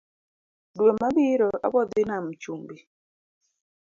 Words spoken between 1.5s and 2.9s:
abodhii nam chumbi